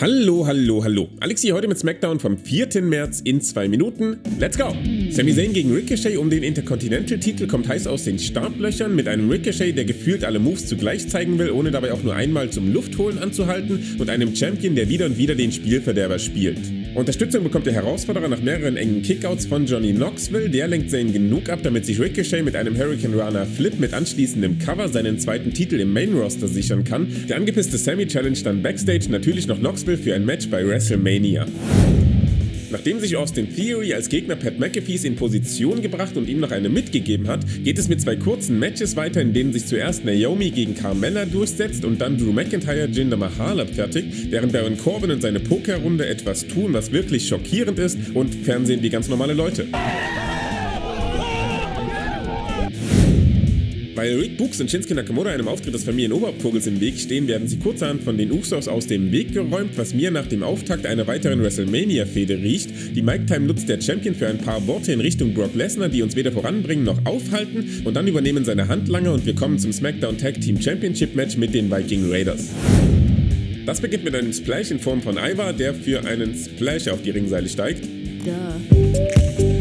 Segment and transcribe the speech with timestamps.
[0.00, 1.08] Hallo, hallo, hallo.
[1.18, 2.82] Alex hier heute mit SmackDown vom 4.
[2.82, 4.18] März in 2 Minuten.
[4.38, 4.72] Let's go!
[5.10, 9.76] Sami Zayn gegen Ricochet um den Intercontinental-Titel kommt heiß aus den Startlöchern mit einem Ricochet,
[9.76, 13.96] der gefühlt alle Moves zugleich zeigen will, ohne dabei auch nur einmal zum Luftholen anzuhalten
[13.98, 16.60] und einem Champion, der wieder und wieder den Spielverderber spielt.
[16.94, 20.48] Unterstützung bekommt der Herausforderer nach mehreren engen Kickouts von Johnny Knoxville.
[20.48, 24.58] Der lenkt Zayn genug ab, damit sich Ricochet mit einem Hurricane Runner Flip mit anschließendem
[24.58, 27.08] Cover seinen zweiten Titel im Main Roster sichern kann.
[27.28, 31.46] Der angepisste Sammy challenge dann Backstage natürlich noch Knoxville für ein Match bei WrestleMania.
[32.70, 36.68] Nachdem sich Austin Theory als Gegner Pat McAfees in Position gebracht und ihm noch eine
[36.68, 40.74] mitgegeben hat, geht es mit zwei kurzen Matches weiter, in denen sich zuerst Naomi gegen
[40.74, 46.06] Carmella durchsetzt und dann Drew McIntyre Jinder Mahal abfertigt, während Baron Corbin und seine Pokerrunde
[46.06, 49.66] etwas tun, was wirklich schockierend ist und Fernsehen wie ganz normale Leute.
[53.98, 57.58] Weil Rick Books und Shinsuke Nakamura einem Auftritt des Familienobervogels im Weg stehen, werden sie
[57.58, 61.42] kurzerhand von den Usos aus dem Weg geräumt, was mir nach dem Auftakt einer weiteren
[61.42, 62.70] WrestleMania-Fehde riecht.
[62.94, 66.02] Die Mic Time nutzt der Champion für ein paar Worte in Richtung Brock Lesnar, die
[66.02, 70.16] uns weder voranbringen noch aufhalten, und dann übernehmen seine Handlanger und wir kommen zum SmackDown
[70.16, 72.50] Tag Team Championship Match mit den Viking Raiders.
[73.66, 77.10] Das beginnt mit einem Splash in Form von Ivar, der für einen Splash auf die
[77.10, 77.84] Ringseile steigt.
[78.24, 79.57] Duh.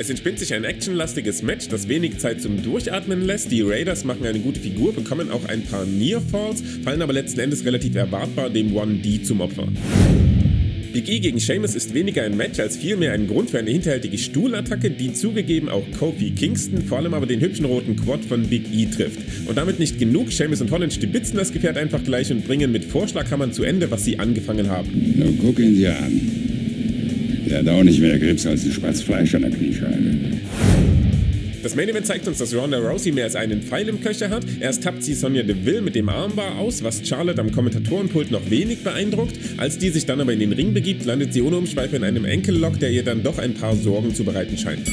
[0.00, 3.52] Es entspinnt sich ein actionlastiges Match, das wenig Zeit zum Durchatmen lässt.
[3.52, 7.40] Die Raiders machen eine gute Figur, bekommen auch ein paar Near Falls, fallen aber letzten
[7.40, 9.68] Endes relativ erwartbar dem 1D zum Opfer.
[10.94, 14.16] Big E gegen Sheamus ist weniger ein Match als vielmehr ein Grund für eine hinterhältige
[14.16, 18.72] Stuhlattacke, die zugegeben auch Kofi Kingston, vor allem aber den hübschen roten Quad von Big
[18.72, 19.20] E trifft.
[19.46, 22.86] Und damit nicht genug, Sheamus und Holland stibitzen das Gefährt einfach gleich und bringen mit
[22.86, 25.14] Vorschlaghammern zu Ende, was sie angefangen haben.
[25.18, 26.39] Nun guck ihn dir an.
[27.50, 30.38] Der hat auch nicht mehr Grips als ein Spatz an der Kniescheibe.
[31.64, 34.44] Das Main Event zeigt uns, dass Ronda Rousey mehr als einen Pfeil im Köcher hat.
[34.60, 38.84] Erst tappt sie Sonja Deville mit dem Armbar aus, was Charlotte am Kommentatorenpult noch wenig
[38.84, 39.34] beeindruckt.
[39.56, 42.24] Als die sich dann aber in den Ring begibt, landet sie ohne Umschweife in einem
[42.24, 44.88] Enkellock, der ihr dann doch ein paar Sorgen zu bereiten scheint.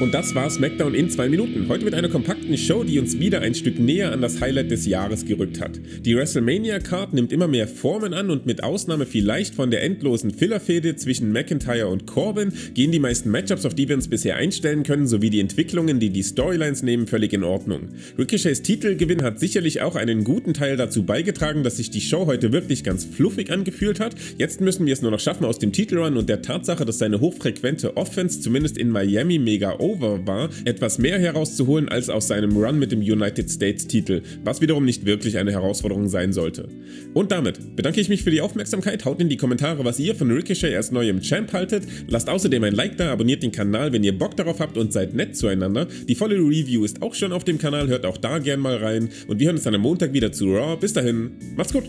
[0.00, 1.68] Und das war SmackDown in zwei Minuten.
[1.68, 4.86] Heute mit einer kompakten Show, die uns wieder ein Stück näher an das Highlight des
[4.86, 5.78] Jahres gerückt hat.
[6.04, 10.96] Die WrestleMania-Card nimmt immer mehr Formen an und mit Ausnahme vielleicht von der endlosen Filler-Fehde
[10.96, 15.06] zwischen McIntyre und Corbin gehen die meisten Matchups, auf die wir uns bisher einstellen können,
[15.06, 17.90] sowie die Entwicklungen, die die Storylines nehmen, völlig in Ordnung.
[18.18, 22.52] Ricochets Titelgewinn hat sicherlich auch einen guten Teil dazu beigetragen, dass sich die Show heute
[22.52, 24.16] wirklich ganz fluffig angefühlt hat.
[24.38, 27.20] Jetzt müssen wir es nur noch schaffen, aus dem Titelrun und der Tatsache, dass seine
[27.20, 32.78] hochfrequente Offense zumindest in Miami mega over war, etwas mehr herauszuholen als aus seinem Run
[32.78, 36.68] mit dem United States Titel, was wiederum nicht wirklich eine Herausforderung sein sollte.
[37.12, 40.30] Und damit bedanke ich mich für die Aufmerksamkeit, haut in die Kommentare, was ihr von
[40.30, 44.16] Ricochet als neuem Champ haltet, lasst außerdem ein Like da, abonniert den Kanal, wenn ihr
[44.16, 45.86] Bock darauf habt und seid nett zueinander.
[46.08, 49.10] Die volle Review ist auch schon auf dem Kanal, hört auch da gern mal rein
[49.28, 50.76] und wir hören uns dann am Montag wieder zu Raw.
[50.80, 51.84] Bis dahin, macht's gut!